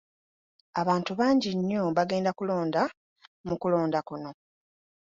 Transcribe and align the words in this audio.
Abantu 0.81 1.11
bangi 1.19 1.49
nnyo 1.57 1.83
bagenda 1.97 2.31
kulonda 2.37 2.81
mu 3.47 3.55
kulonda 3.61 3.99
kuno. 4.07 4.31